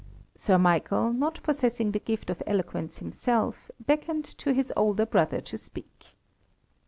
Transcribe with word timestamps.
Sir 0.35 0.57
Michael, 0.57 1.13
not 1.13 1.43
possessing 1.43 1.91
the 1.91 1.99
gift 1.99 2.31
of 2.31 2.41
eloquence 2.47 2.97
himself, 2.97 3.69
beckoned 3.79 4.25
to 4.39 4.51
his 4.51 4.73
elder 4.75 5.05
brother 5.05 5.41
to 5.41 5.59
speak. 5.59 6.15